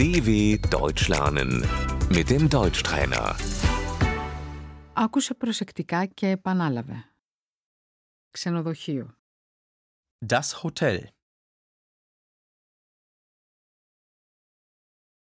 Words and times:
DW 0.00 0.28
Deutsch 0.70 1.08
lernen 1.08 1.50
mit 2.16 2.26
dem 2.30 2.48
Deutschtrainer. 2.48 3.34
Άκουσε 4.94 5.34
προσεκτικά 5.34 6.06
και 6.06 6.28
επανάλαβε. 6.28 7.12
Ξενοδοχείο. 8.30 9.18
Das 10.26 10.62
Hotel. 10.62 10.98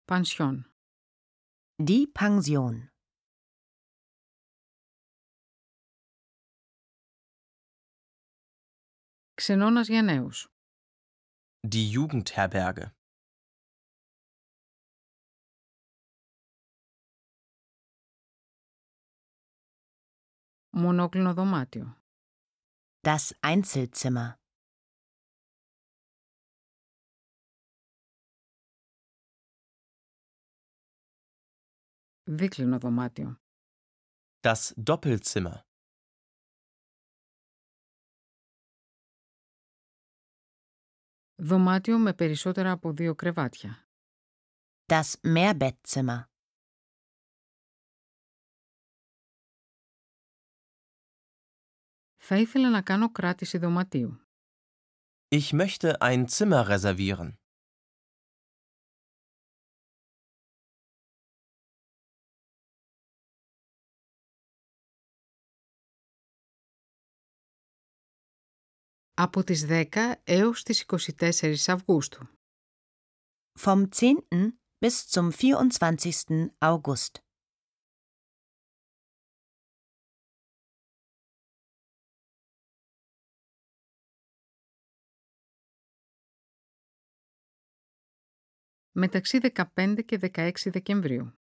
Πανσιόν. 0.06 0.74
Die 1.84 2.06
Pension. 2.20 2.88
Ξενώνας 9.34 9.88
για 9.88 10.02
νέους. 10.02 10.48
Die 11.68 11.92
Jugendherberge. 11.96 12.95
Μονόκλινο 20.79 21.35
δωμάτιο. 21.35 22.03
Das 23.01 23.31
Einzelzimmer. 23.41 24.33
Δίκλινο 32.25 32.79
δωμάτιο. 32.79 33.41
Das 34.41 34.73
Doppelzimmer. 34.87 35.61
Δωμάτιο 41.35 41.99
με 41.99 42.15
περισσότερα 42.15 42.71
από 42.71 42.93
δύο 42.93 43.15
κρεβάτια. 43.15 43.89
Das 44.87 45.15
Mehrbettzimmer. 45.23 46.25
Θα 52.26 52.38
ήθελα 52.38 52.70
να 52.70 52.82
κάνω 52.82 53.12
κράτηση 53.12 53.58
δωματίου. 53.58 54.22
Ich 55.28 55.54
möchte 55.54 56.02
ein 56.02 56.28
Zimmer 56.28 56.68
reservieren. 56.68 57.34
Από 69.14 69.44
τις 69.44 69.66
10 69.66 70.22
έως 70.24 70.64
τις 70.64 70.86
24 70.86 71.70
Αυγούστου. 71.70 72.28
Vom 73.60 73.90
10. 73.90 74.60
bis 74.80 75.08
zum 75.08 75.32
24. 75.32 76.56
August. 76.60 77.25
Μεταξύ 88.96 89.40
15 89.76 90.06
και 90.06 90.20
16 90.34 90.72
Δεκεμβρίου. 90.72 91.34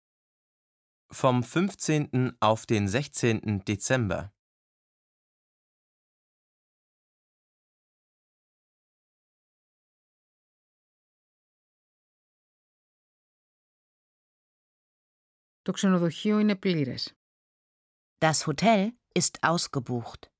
Vom 1.13 1.41
15. 1.43 2.37
auf 2.39 2.65
den 2.65 2.87
16. 2.87 3.63
Dezember. 3.63 4.31
Το 15.61 15.71
ξενοδοχείο 15.71 16.39
είναι 16.39 16.55
πλήρες. 16.55 17.15
Das 18.17 18.45
Hotel 18.45 18.89
ist 19.19 19.37
ausgebucht. 19.41 20.31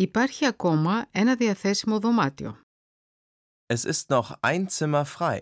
Υπάρχει 0.00 0.46
ακόμα 0.46 1.08
ένα 1.10 1.36
διαθέσιμο 1.36 2.00
δωμάτιο. 2.00 2.60
Es 3.66 3.84
ist 3.84 4.08
noch 4.08 4.30
ein 4.40 4.68
Zimmer 4.68 5.04
frei. 5.04 5.38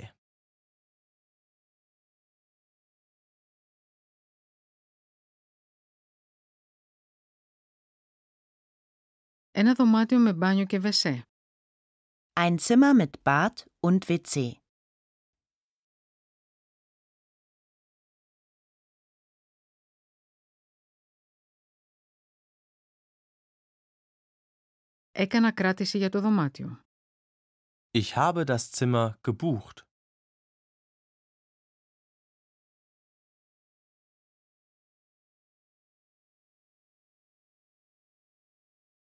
Ένα 9.50 9.74
δωμάτιο 9.74 10.18
με 10.18 10.32
μπάνιο 10.32 10.64
και 10.64 10.78
βεσέ. 10.78 11.24
Ein 12.36 12.58
Zimmer 12.58 12.94
mit 13.00 13.22
Bad 13.22 13.52
und 13.80 13.98
WC. 14.08 14.52
Έκανα 25.12 25.52
κράτηση 25.52 25.98
για 25.98 26.08
το 26.08 26.20
δωμάτιο. 26.20 26.80
Ich 27.96 28.16
habe 28.16 28.44
das 28.44 28.70
Zimmer 28.70 29.10
gebucht. 29.28 29.86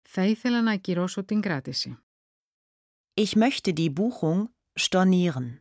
Θα 0.03 0.25
ήθελα 0.25 0.62
να 0.62 0.73
ακυρώσω 0.73 1.25
την 1.25 1.41
κράτηση. 1.41 1.99
Ich 3.15 3.37
möchte 3.37 3.73
die 3.73 3.91
Buchung 3.91 4.49
stornieren. 4.81 5.61